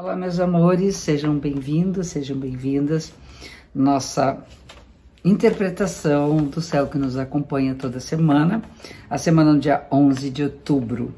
Olá, 0.00 0.14
meus 0.14 0.38
amores, 0.38 0.94
sejam 0.94 1.36
bem-vindos, 1.36 2.06
sejam 2.06 2.36
bem-vindas. 2.36 3.12
Nossa 3.74 4.38
interpretação 5.24 6.36
do 6.36 6.60
céu 6.60 6.86
que 6.86 6.96
nos 6.96 7.16
acompanha 7.16 7.74
toda 7.74 7.98
semana, 7.98 8.62
a 9.10 9.18
semana 9.18 9.54
no 9.54 9.58
dia 9.58 9.88
11 9.90 10.30
de 10.30 10.44
outubro. 10.44 11.12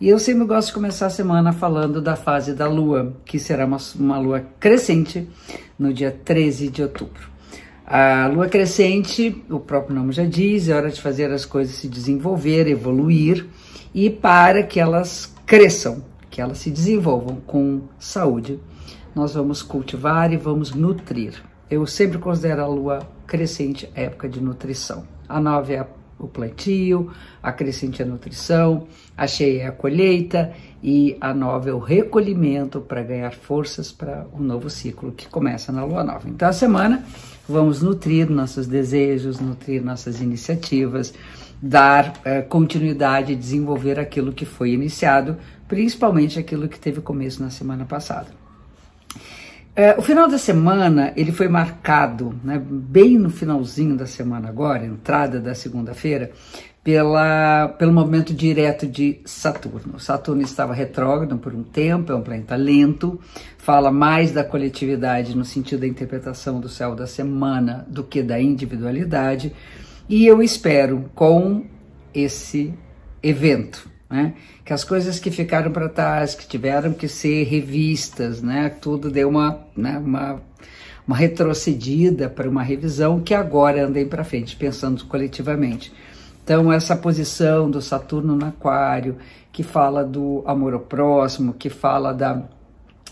E 0.00 0.08
eu 0.08 0.18
sempre 0.18 0.46
gosto 0.46 0.66
de 0.66 0.74
começar 0.74 1.06
a 1.06 1.10
semana 1.10 1.52
falando 1.52 2.02
da 2.02 2.16
fase 2.16 2.54
da 2.54 2.66
lua, 2.66 3.14
que 3.24 3.38
será 3.38 3.64
uma, 3.64 3.78
uma 3.94 4.18
lua 4.18 4.44
crescente 4.58 5.28
no 5.78 5.94
dia 5.94 6.10
13 6.10 6.70
de 6.70 6.82
outubro. 6.82 7.30
A 7.86 8.26
lua 8.26 8.48
crescente, 8.48 9.44
o 9.48 9.60
próprio 9.60 9.94
nome 9.94 10.12
já 10.12 10.24
diz, 10.24 10.68
é 10.68 10.74
hora 10.74 10.90
de 10.90 11.00
fazer 11.00 11.30
as 11.30 11.44
coisas 11.44 11.76
se 11.76 11.86
desenvolver, 11.86 12.66
evoluir 12.66 13.46
e 13.94 14.10
para 14.10 14.64
que 14.64 14.80
elas 14.80 15.32
cresçam, 15.46 16.02
que 16.34 16.40
elas 16.40 16.58
se 16.58 16.68
desenvolvam 16.68 17.36
com 17.46 17.82
saúde, 17.96 18.58
nós 19.14 19.34
vamos 19.34 19.62
cultivar 19.62 20.32
e 20.32 20.36
vamos 20.36 20.74
nutrir. 20.74 21.40
Eu 21.70 21.86
sempre 21.86 22.18
considero 22.18 22.60
a 22.60 22.66
lua 22.66 23.08
crescente 23.24 23.88
época 23.94 24.28
de 24.28 24.40
nutrição. 24.40 25.04
A 25.28 25.38
nove 25.38 25.74
é 25.74 25.86
o 26.18 26.26
plantio, 26.26 27.12
a 27.40 27.52
crescente 27.52 28.02
é 28.02 28.04
a 28.04 28.08
nutrição, 28.08 28.88
a 29.16 29.28
cheia 29.28 29.62
é 29.62 29.66
a 29.68 29.72
colheita 29.72 30.52
e 30.82 31.16
a 31.20 31.32
nova 31.32 31.70
é 31.70 31.72
o 31.72 31.78
recolhimento 31.78 32.80
para 32.80 33.04
ganhar 33.04 33.32
forças 33.32 33.92
para 33.92 34.26
o 34.32 34.40
um 34.40 34.42
novo 34.42 34.68
ciclo 34.68 35.12
que 35.12 35.28
começa 35.28 35.70
na 35.70 35.84
lua 35.84 36.02
nova. 36.02 36.28
Então, 36.28 36.48
a 36.48 36.52
semana 36.52 37.04
vamos 37.48 37.80
nutrir 37.80 38.28
nossos 38.28 38.66
desejos, 38.66 39.38
nutrir 39.38 39.84
nossas 39.84 40.20
iniciativas, 40.20 41.14
dar 41.62 42.12
eh, 42.24 42.42
continuidade, 42.42 43.34
desenvolver 43.34 43.98
aquilo 43.98 44.32
que 44.32 44.44
foi 44.44 44.72
iniciado 44.72 45.36
principalmente 45.68 46.38
aquilo 46.38 46.68
que 46.68 46.78
teve 46.78 47.00
começo 47.00 47.42
na 47.42 47.50
semana 47.50 47.84
passada. 47.84 48.28
É, 49.76 49.96
o 49.98 50.02
final 50.02 50.28
da 50.28 50.38
semana 50.38 51.12
ele 51.16 51.32
foi 51.32 51.48
marcado, 51.48 52.32
né, 52.44 52.62
bem 52.64 53.18
no 53.18 53.28
finalzinho 53.28 53.96
da 53.96 54.06
semana 54.06 54.48
agora, 54.48 54.86
entrada 54.86 55.40
da 55.40 55.52
segunda-feira, 55.52 56.30
pelo 56.84 57.92
movimento 57.92 58.32
direto 58.32 58.86
de 58.86 59.18
Saturno. 59.24 59.98
Saturno 59.98 60.42
estava 60.42 60.74
retrógrado 60.74 61.36
por 61.38 61.54
um 61.54 61.64
tempo, 61.64 62.12
é 62.12 62.14
um 62.14 62.20
planeta 62.20 62.54
lento, 62.54 63.18
fala 63.58 63.90
mais 63.90 64.30
da 64.30 64.44
coletividade 64.44 65.34
no 65.34 65.44
sentido 65.44 65.80
da 65.80 65.86
interpretação 65.88 66.60
do 66.60 66.68
céu 66.68 66.94
da 66.94 67.06
semana 67.06 67.84
do 67.88 68.04
que 68.04 68.22
da 68.22 68.38
individualidade, 68.38 69.52
e 70.08 70.26
eu 70.26 70.42
espero 70.42 71.10
com 71.14 71.64
esse 72.12 72.72
evento 73.22 73.94
né? 74.14 74.34
Que 74.64 74.72
as 74.72 74.84
coisas 74.84 75.18
que 75.18 75.28
ficaram 75.28 75.72
para 75.72 75.88
trás, 75.88 76.36
que 76.36 76.46
tiveram 76.46 76.92
que 76.92 77.08
ser 77.08 77.42
revistas, 77.44 78.40
né? 78.40 78.68
Tudo 78.68 79.10
deu 79.10 79.28
uma, 79.28 79.58
né? 79.76 79.98
uma, 79.98 80.40
uma 81.04 81.16
retrocedida 81.16 82.28
para 82.28 82.48
uma 82.48 82.62
revisão 82.62 83.20
que 83.20 83.34
agora 83.34 83.84
andem 83.84 84.06
para 84.06 84.22
frente, 84.22 84.54
pensando 84.54 85.04
coletivamente. 85.06 85.92
Então, 86.44 86.72
essa 86.72 86.94
posição 86.94 87.68
do 87.68 87.82
Saturno 87.82 88.36
no 88.36 88.46
Aquário, 88.46 89.16
que 89.50 89.64
fala 89.64 90.04
do 90.04 90.44
amor 90.46 90.74
ao 90.74 90.80
próximo, 90.80 91.54
que 91.54 91.68
fala 91.68 92.12
da 92.12 92.40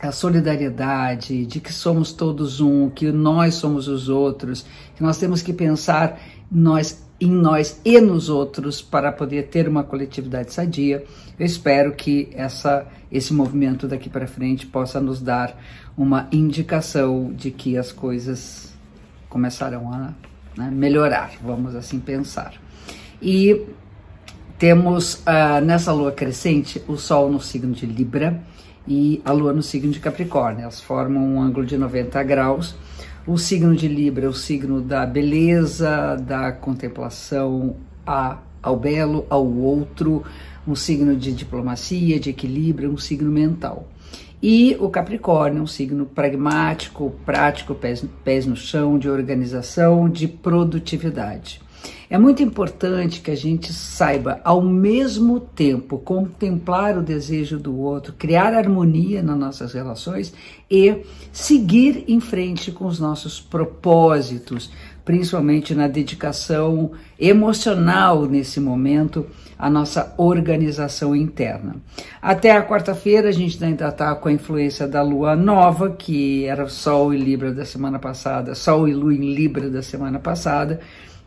a 0.00 0.12
solidariedade, 0.12 1.44
de 1.44 1.60
que 1.60 1.72
somos 1.72 2.12
todos 2.12 2.60
um, 2.60 2.88
que 2.88 3.10
nós 3.10 3.54
somos 3.54 3.88
os 3.88 4.08
outros, 4.08 4.64
que 4.94 5.02
nós 5.02 5.18
temos 5.18 5.42
que 5.42 5.52
pensar 5.52 6.20
nós 6.50 7.06
em 7.20 7.30
nós 7.30 7.80
e 7.84 8.00
nos 8.00 8.28
outros 8.28 8.80
para 8.80 9.10
poder 9.10 9.48
ter 9.48 9.68
uma 9.68 9.82
coletividade 9.82 10.52
sadia. 10.52 11.04
Eu 11.38 11.44
espero 11.44 11.92
que 11.92 12.28
essa, 12.32 12.86
esse 13.10 13.34
movimento 13.34 13.88
daqui 13.88 14.08
para 14.08 14.26
frente 14.28 14.66
possa 14.66 15.00
nos 15.00 15.20
dar 15.20 15.60
uma 15.96 16.28
indicação 16.30 17.32
de 17.34 17.50
que 17.50 17.76
as 17.76 17.90
coisas 17.90 18.72
começarão 19.28 19.92
a 19.92 20.14
né, 20.56 20.70
melhorar, 20.70 21.32
vamos 21.42 21.74
assim 21.74 21.98
pensar. 21.98 22.54
E 23.20 23.66
temos 24.58 25.14
uh, 25.14 25.64
nessa 25.64 25.92
lua 25.92 26.12
crescente 26.12 26.82
o 26.88 26.96
Sol 26.96 27.30
no 27.30 27.40
signo 27.40 27.72
de 27.72 27.86
Libra 27.86 28.42
e 28.86 29.20
a 29.24 29.32
Lua 29.32 29.52
no 29.52 29.62
signo 29.62 29.92
de 29.92 30.00
Capricórnio. 30.00 30.62
Elas 30.62 30.80
formam 30.80 31.22
um 31.22 31.40
ângulo 31.40 31.64
de 31.64 31.76
90 31.76 32.22
graus 32.24 32.74
o 33.28 33.36
signo 33.36 33.76
de 33.76 33.86
Libra 33.86 34.24
é 34.24 34.28
o 34.28 34.32
signo 34.32 34.80
da 34.80 35.04
beleza, 35.04 36.16
da 36.16 36.50
contemplação 36.50 37.76
a, 38.06 38.38
ao 38.62 38.74
belo, 38.74 39.26
ao 39.28 39.46
outro, 39.46 40.24
um 40.66 40.74
signo 40.74 41.14
de 41.14 41.30
diplomacia, 41.34 42.18
de 42.18 42.30
equilíbrio, 42.30 42.90
um 42.90 42.96
signo 42.96 43.30
mental. 43.30 43.86
E 44.42 44.78
o 44.80 44.88
Capricórnio, 44.88 45.62
um 45.62 45.66
signo 45.66 46.06
pragmático, 46.06 47.12
prático, 47.26 47.74
pés, 47.74 48.02
pés 48.24 48.46
no 48.46 48.56
chão, 48.56 48.98
de 48.98 49.10
organização, 49.10 50.08
de 50.08 50.26
produtividade. 50.26 51.60
É 52.10 52.16
muito 52.16 52.42
importante 52.42 53.20
que 53.20 53.30
a 53.30 53.36
gente 53.36 53.70
saiba, 53.70 54.40
ao 54.42 54.62
mesmo 54.62 55.38
tempo, 55.38 55.98
contemplar 55.98 56.96
o 56.96 57.02
desejo 57.02 57.58
do 57.58 57.78
outro, 57.78 58.14
criar 58.16 58.54
harmonia 58.54 59.22
nas 59.22 59.38
nossas 59.38 59.74
relações 59.74 60.32
e 60.70 61.02
seguir 61.30 62.04
em 62.08 62.18
frente 62.18 62.72
com 62.72 62.86
os 62.86 62.98
nossos 62.98 63.38
propósitos, 63.38 64.70
principalmente 65.04 65.74
na 65.74 65.86
dedicação 65.86 66.92
emocional 67.20 68.24
nesse 68.24 68.58
momento 68.58 69.26
à 69.58 69.68
nossa 69.68 70.14
organização 70.16 71.14
interna. 71.14 71.76
Até 72.22 72.52
a 72.52 72.66
quarta-feira 72.66 73.28
a 73.28 73.32
gente 73.32 73.62
ainda 73.62 73.88
está 73.88 74.14
com 74.14 74.28
a 74.28 74.32
influência 74.32 74.88
da 74.88 75.02
lua 75.02 75.36
nova, 75.36 75.90
que 75.90 76.46
era 76.46 76.66
Sol 76.68 77.12
e 77.12 77.18
Libra 77.18 77.52
da 77.52 77.66
semana 77.66 77.98
passada, 77.98 78.54
Sol 78.54 78.88
e 78.88 78.94
Lua 78.94 79.12
em 79.12 79.34
Libra 79.34 79.68
da 79.68 79.82
semana 79.82 80.18
passada 80.18 80.80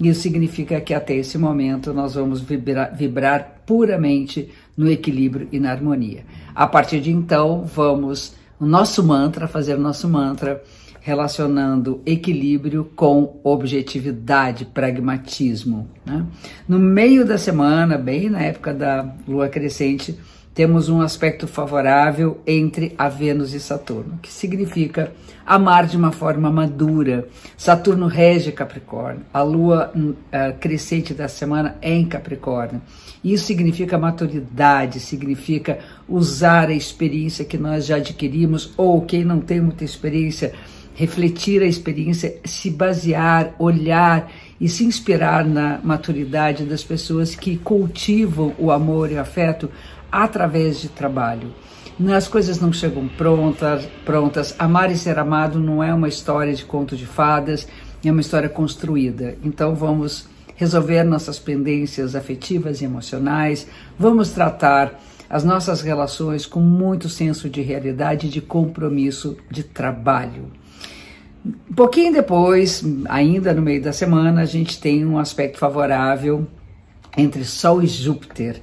isso 0.00 0.20
significa 0.20 0.80
que 0.80 0.94
até 0.94 1.16
esse 1.16 1.36
momento 1.36 1.92
nós 1.92 2.14
vamos 2.14 2.40
vibrar, 2.40 2.94
vibrar 2.94 3.62
puramente 3.66 4.48
no 4.76 4.88
equilíbrio 4.88 5.48
e 5.50 5.58
na 5.58 5.72
harmonia. 5.72 6.24
A 6.54 6.66
partir 6.66 7.00
de 7.00 7.10
então, 7.10 7.64
vamos 7.64 8.34
o 8.60 8.66
nosso 8.66 9.02
mantra, 9.02 9.48
fazer 9.48 9.74
o 9.74 9.80
nosso 9.80 10.08
mantra 10.08 10.62
relacionando 11.00 12.02
equilíbrio 12.04 12.90
com 12.94 13.40
objetividade, 13.42 14.66
pragmatismo. 14.66 15.88
Né? 16.04 16.26
No 16.68 16.78
meio 16.78 17.24
da 17.24 17.38
semana, 17.38 17.96
bem 17.96 18.28
na 18.28 18.42
época 18.42 18.74
da 18.74 19.14
lua 19.26 19.48
crescente, 19.48 20.18
temos 20.54 20.88
um 20.88 21.00
aspecto 21.00 21.46
favorável 21.46 22.40
entre 22.46 22.94
a 22.98 23.08
Vênus 23.08 23.54
e 23.54 23.60
Saturno, 23.60 24.18
que 24.20 24.32
significa 24.32 25.12
amar 25.46 25.86
de 25.86 25.96
uma 25.96 26.12
forma 26.12 26.50
madura. 26.50 27.28
Saturno 27.56 28.06
rege 28.06 28.52
Capricórnio, 28.52 29.22
a 29.32 29.42
lua 29.42 29.92
uh, 29.94 30.58
crescente 30.58 31.14
da 31.14 31.28
semana 31.28 31.76
é 31.80 31.94
em 31.94 32.04
Capricórnio. 32.04 32.82
Isso 33.24 33.46
significa 33.46 33.96
maturidade, 33.96 35.00
significa 35.00 35.78
usar 36.08 36.68
a 36.68 36.74
experiência 36.74 37.44
que 37.44 37.56
nós 37.56 37.86
já 37.86 37.96
adquirimos, 37.96 38.72
ou 38.76 39.02
quem 39.02 39.24
não 39.24 39.40
tem 39.40 39.60
muita 39.60 39.84
experiência, 39.84 40.52
refletir 40.94 41.62
a 41.62 41.66
experiência, 41.66 42.36
se 42.44 42.70
basear, 42.70 43.54
olhar 43.58 44.30
e 44.60 44.68
se 44.68 44.84
inspirar 44.84 45.44
na 45.44 45.78
maturidade 45.82 46.64
das 46.64 46.82
pessoas 46.82 47.36
que 47.36 47.56
cultivam 47.56 48.52
o 48.58 48.72
amor 48.72 49.10
e 49.12 49.14
o 49.14 49.20
afeto 49.20 49.70
através 50.10 50.80
de 50.80 50.88
trabalho. 50.88 51.54
As 52.14 52.28
coisas 52.28 52.60
não 52.60 52.72
chegam 52.72 53.08
prontas, 53.08 53.86
prontas. 54.04 54.54
Amar 54.58 54.90
e 54.90 54.96
ser 54.96 55.18
amado 55.18 55.58
não 55.58 55.82
é 55.82 55.92
uma 55.92 56.08
história 56.08 56.54
de 56.54 56.64
conto 56.64 56.96
de 56.96 57.06
fadas, 57.06 57.66
é 58.04 58.10
uma 58.10 58.20
história 58.20 58.48
construída. 58.48 59.36
Então 59.42 59.74
vamos 59.74 60.28
resolver 60.54 61.04
nossas 61.04 61.38
pendências 61.38 62.14
afetivas 62.14 62.80
e 62.80 62.84
emocionais, 62.84 63.66
vamos 63.98 64.30
tratar 64.30 65.00
as 65.30 65.44
nossas 65.44 65.82
relações 65.82 66.46
com 66.46 66.60
muito 66.60 67.08
senso 67.08 67.48
de 67.48 67.60
realidade 67.60 68.28
de 68.28 68.40
compromisso 68.40 69.36
de 69.50 69.62
trabalho. 69.62 70.50
Um 71.44 71.74
pouquinho 71.74 72.12
depois, 72.12 72.84
ainda 73.08 73.54
no 73.54 73.62
meio 73.62 73.82
da 73.82 73.92
semana, 73.92 74.42
a 74.42 74.46
gente 74.46 74.80
tem 74.80 75.06
um 75.06 75.18
aspecto 75.18 75.58
favorável 75.58 76.46
entre 77.16 77.44
Sol 77.44 77.82
e 77.82 77.86
Júpiter. 77.86 78.60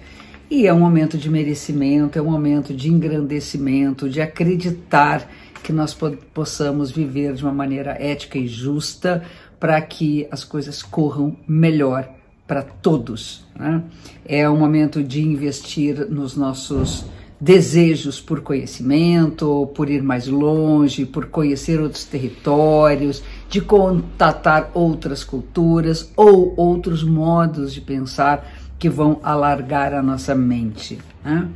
E 0.49 0.67
é 0.67 0.73
um 0.73 0.79
momento 0.79 1.17
de 1.17 1.29
merecimento, 1.29 2.19
é 2.19 2.21
um 2.21 2.29
momento 2.31 2.73
de 2.73 2.89
engrandecimento, 2.89 4.09
de 4.09 4.21
acreditar 4.21 5.27
que 5.63 5.73
nós 5.73 5.97
possamos 6.33 6.91
viver 6.91 7.33
de 7.33 7.43
uma 7.43 7.53
maneira 7.53 7.97
ética 7.99 8.37
e 8.37 8.47
justa 8.47 9.23
para 9.59 9.81
que 9.81 10.27
as 10.29 10.43
coisas 10.43 10.83
corram 10.83 11.35
melhor 11.47 12.07
para 12.45 12.61
todos. 12.61 13.43
Né? 13.55 13.83
É 14.23 14.47
um 14.47 14.57
momento 14.57 15.01
de 15.01 15.21
investir 15.21 16.07
nos 16.07 16.35
nossos 16.35 17.05
desejos 17.39 18.21
por 18.21 18.41
conhecimento, 18.41 19.69
por 19.75 19.89
ir 19.89 20.01
mais 20.01 20.27
longe, 20.27 21.05
por 21.05 21.25
conhecer 21.25 21.81
outros 21.81 22.05
territórios, 22.05 23.23
de 23.49 23.59
contatar 23.59 24.71
outras 24.73 25.23
culturas 25.23 26.11
ou 26.15 26.53
outros 26.55 27.03
modos 27.03 27.73
de 27.73 27.81
pensar 27.81 28.47
que 28.77 28.89
vão 28.89 29.19
alargar 29.23 29.93
a 29.93 30.01
nossa 30.01 30.35
mente. 30.35 30.99
Né? 31.23 31.47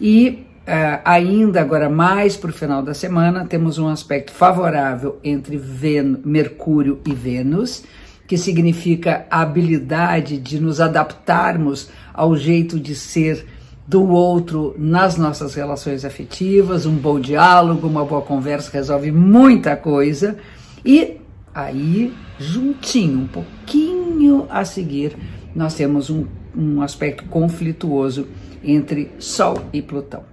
E 0.00 0.44
Uh, 0.68 1.00
ainda 1.02 1.62
agora 1.62 1.88
mais 1.88 2.36
para 2.36 2.50
o 2.50 2.52
final 2.52 2.82
da 2.82 2.92
semana, 2.92 3.46
temos 3.46 3.78
um 3.78 3.88
aspecto 3.88 4.32
favorável 4.32 5.18
entre 5.24 5.56
Ven 5.56 6.18
Mercúrio 6.22 7.00
e 7.06 7.14
Vênus, 7.14 7.84
que 8.26 8.36
significa 8.36 9.24
a 9.30 9.40
habilidade 9.40 10.36
de 10.36 10.60
nos 10.60 10.78
adaptarmos 10.78 11.88
ao 12.12 12.36
jeito 12.36 12.78
de 12.78 12.94
ser 12.94 13.46
do 13.86 14.10
outro 14.10 14.74
nas 14.76 15.16
nossas 15.16 15.54
relações 15.54 16.04
afetivas. 16.04 16.84
Um 16.84 16.96
bom 16.96 17.18
diálogo, 17.18 17.88
uma 17.88 18.04
boa 18.04 18.20
conversa 18.20 18.70
resolve 18.70 19.10
muita 19.10 19.74
coisa. 19.74 20.36
E 20.84 21.16
aí, 21.54 22.12
juntinho, 22.38 23.20
um 23.20 23.26
pouquinho 23.26 24.46
a 24.50 24.66
seguir, 24.66 25.16
nós 25.54 25.72
temos 25.72 26.10
um, 26.10 26.26
um 26.58 26.82
aspecto 26.82 27.24
conflituoso 27.26 28.26
entre 28.62 29.10
Sol 29.18 29.62
e 29.72 29.80
Plutão. 29.80 30.24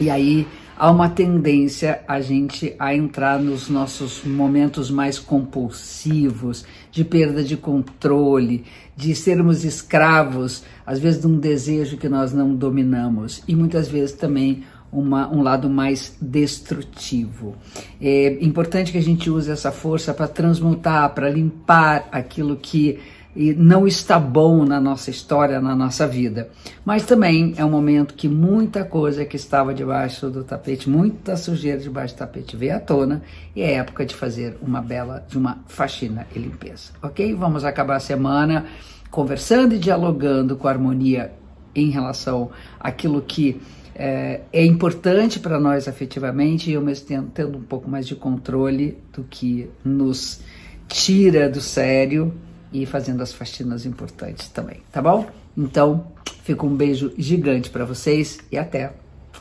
E 0.00 0.08
aí 0.08 0.46
há 0.76 0.88
uma 0.90 1.08
tendência 1.08 2.00
a 2.06 2.20
gente 2.20 2.72
a 2.78 2.94
entrar 2.94 3.40
nos 3.40 3.68
nossos 3.68 4.22
momentos 4.22 4.90
mais 4.90 5.18
compulsivos, 5.18 6.64
de 6.92 7.04
perda 7.04 7.42
de 7.42 7.56
controle, 7.56 8.64
de 8.96 9.14
sermos 9.14 9.64
escravos, 9.64 10.62
às 10.86 11.00
vezes 11.00 11.20
de 11.20 11.26
um 11.26 11.36
desejo 11.38 11.96
que 11.96 12.08
nós 12.08 12.32
não 12.32 12.54
dominamos 12.54 13.42
e 13.48 13.56
muitas 13.56 13.88
vezes 13.88 14.14
também 14.14 14.62
uma, 14.90 15.28
um 15.28 15.42
lado 15.42 15.68
mais 15.68 16.16
destrutivo. 16.20 17.56
É 18.00 18.38
importante 18.40 18.92
que 18.92 18.98
a 18.98 19.02
gente 19.02 19.28
use 19.28 19.50
essa 19.50 19.70
força 19.70 20.14
para 20.14 20.28
transmutar, 20.28 21.12
para 21.14 21.28
limpar 21.28 22.08
aquilo 22.10 22.56
que 22.56 22.98
e 23.38 23.54
não 23.54 23.86
está 23.86 24.18
bom 24.18 24.64
na 24.64 24.80
nossa 24.80 25.10
história, 25.10 25.60
na 25.60 25.76
nossa 25.76 26.08
vida. 26.08 26.50
Mas 26.84 27.04
também 27.04 27.54
é 27.56 27.64
um 27.64 27.70
momento 27.70 28.14
que 28.14 28.28
muita 28.28 28.84
coisa 28.84 29.24
que 29.24 29.36
estava 29.36 29.72
debaixo 29.72 30.28
do 30.28 30.42
tapete, 30.42 30.90
muita 30.90 31.36
sujeira 31.36 31.78
debaixo 31.78 32.16
do 32.16 32.18
tapete 32.18 32.56
veio 32.56 32.74
à 32.74 32.80
tona 32.80 33.22
e 33.54 33.62
é 33.62 33.74
época 33.74 34.04
de 34.04 34.12
fazer 34.12 34.58
uma 34.60 34.82
bela, 34.82 35.24
de 35.28 35.38
uma 35.38 35.58
faxina 35.68 36.26
e 36.34 36.38
limpeza, 36.40 36.90
ok? 37.00 37.32
Vamos 37.36 37.64
acabar 37.64 37.94
a 37.94 38.00
semana 38.00 38.66
conversando 39.08 39.72
e 39.72 39.78
dialogando 39.78 40.56
com 40.56 40.66
harmonia 40.66 41.30
em 41.76 41.90
relação 41.90 42.50
àquilo 42.80 43.22
que 43.22 43.60
é, 43.94 44.40
é 44.52 44.64
importante 44.64 45.38
para 45.38 45.60
nós 45.60 45.86
afetivamente 45.86 46.72
e 46.72 46.74
ao 46.74 46.82
mesmo 46.82 47.06
tempo 47.06 47.30
tendo 47.32 47.56
um 47.56 47.62
pouco 47.62 47.88
mais 47.88 48.04
de 48.04 48.16
controle 48.16 48.98
do 49.12 49.22
que 49.22 49.70
nos 49.84 50.40
tira 50.88 51.48
do 51.48 51.60
sério 51.60 52.34
e 52.72 52.86
fazendo 52.86 53.22
as 53.22 53.32
faxinas 53.32 53.86
importantes 53.86 54.48
também, 54.48 54.82
tá 54.92 55.00
bom? 55.00 55.28
Então, 55.56 56.12
fica 56.42 56.64
um 56.64 56.76
beijo 56.76 57.12
gigante 57.16 57.70
para 57.70 57.84
vocês 57.84 58.38
e 58.50 58.58
até 58.58 58.92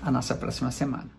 a 0.01 0.11
nossa 0.11 0.35
próxima 0.35 0.71
semana. 0.71 1.16